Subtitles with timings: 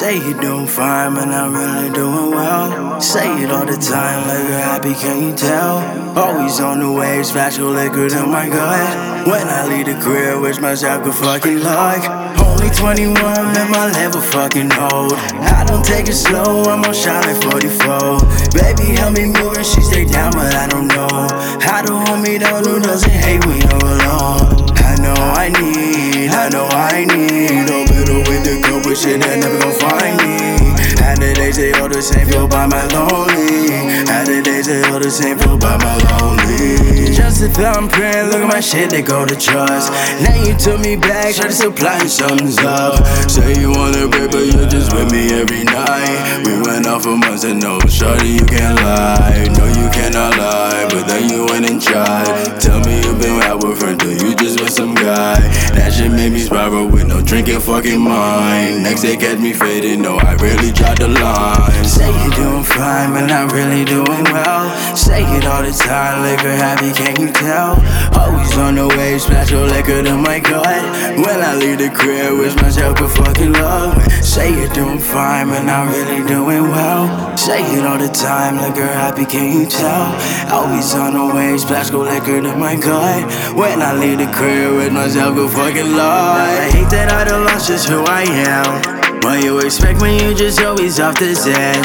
[0.00, 2.98] Say you're doing fine, but not really doing well.
[3.02, 5.76] Say it all the time, like you're happy, can you tell?
[6.16, 9.28] Always on the splash your liquor in my gut.
[9.28, 12.00] When I leave the crib, wish myself could fucking luck.
[12.40, 13.12] Only 21,
[13.52, 15.12] let my level fucking hold.
[15.36, 18.24] I don't take it slow, I'm on shot like 44.
[18.56, 21.28] Baby, help me move and she stay down, but I don't know.
[21.60, 24.64] How to hold me down, who doesn't hate when you're alone?
[24.80, 27.68] I know I need, I know I need.
[27.68, 29.59] A little with the good, but shit never
[31.50, 33.70] days they all the same, feel by my lonely.
[34.06, 37.14] How the days they all the same, feel by my lonely.
[37.14, 39.90] Just if I'm praying, look at my shit, they go to trust.
[40.22, 43.04] Now you took me back, try to supply something's up.
[43.28, 46.46] Say you wanna break, but you're just with me every night.
[46.46, 49.48] We went off for months and no, shorty, you can't lie.
[49.58, 52.60] No, you cannot lie, but then you went and tried.
[52.60, 55.40] Tell me you've been out with friends, till you just with some guy.
[55.74, 58.82] That shit made me spiral with drinking fucking mind.
[58.82, 61.84] Next they catch me fading, no, I really tried the line.
[61.84, 64.66] Say you're doing fine, but not really doing well.
[64.96, 67.78] Say it all the time, liquor happy, can you tell?
[68.18, 70.82] Always on the way, splash your liquor to my gut.
[71.22, 73.94] When I leave the crib, wish myself could fucking love.
[74.24, 77.36] Say you're doing fine, but not really doing well.
[77.36, 80.18] Say it all the time, liquor happy, can you tell?
[80.50, 83.22] Always on the way, splash go liquor to my gut.
[83.54, 86.36] When I leave the crib, wish myself could fucking love.
[86.36, 89.20] I hate that I done lost just who I am.
[89.22, 91.82] What you expect when you just always off the zen?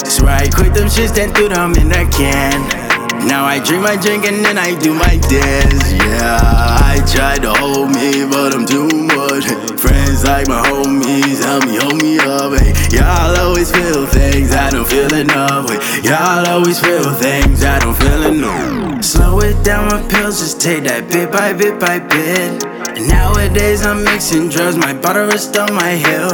[0.00, 2.88] That's why I quit them shits, then threw them in a can.
[3.26, 5.92] Now I drink my drink and then I do my dance.
[5.92, 9.44] Yeah, I tried to hold me, but I'm too much.
[9.78, 12.56] Friends like my homies, help me, hold me up.
[12.58, 15.68] Hey, y'all always feel things I don't feel enough.
[15.68, 19.04] Hey, y'all always feel things I don't feel enough.
[19.04, 22.77] Slow it down with pills, just take that bit by bit by bit.
[22.98, 26.32] And nowadays I'm mixing drugs, my bottle is on my hip.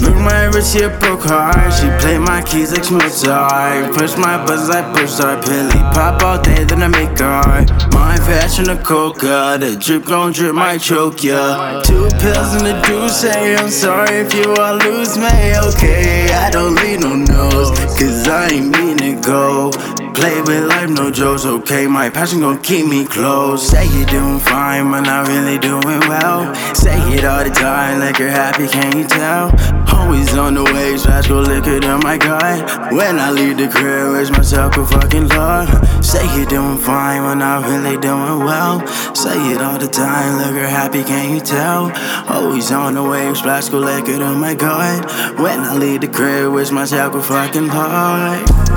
[0.00, 1.70] Look my wrist here broke hard.
[1.74, 3.94] She play my keys like Mozart.
[3.94, 5.44] Push my buttons like push start.
[5.44, 7.68] Pilly pop all day, then I make art.
[7.92, 11.82] My fashion a coca, the drip gon' drip might choke ya.
[11.82, 15.54] Two pills in the juice, say I'm sorry if you all lose me.
[15.68, 19.99] Okay, I don't leave no nose, cause I ain't mean to go.
[20.20, 21.86] Play with life, no jokes, okay?
[21.86, 23.66] My passion gon' keep me close.
[23.66, 26.54] Say you're doing fine, but not really doing well.
[26.74, 29.48] Say it all the time, like you're happy, can you tell?
[29.96, 32.92] Always on the way, splash go liquor to my gut.
[32.92, 35.70] When I leave the crib, wish myself a fucking love.
[36.04, 38.86] Say you're doing fine, but not really doing well.
[39.14, 41.90] Say it all the time, look you're happy, can you tell?
[42.28, 45.00] Always on the way, splash go liquor to my gut.
[45.38, 48.69] When I leave the crib, wish myself a fucking love.